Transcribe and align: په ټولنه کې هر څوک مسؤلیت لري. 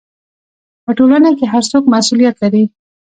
په 0.83 0.91
ټولنه 0.97 1.29
کې 1.37 1.45
هر 1.53 1.63
څوک 1.71 1.83
مسؤلیت 1.93 2.35
لري. 2.43 2.63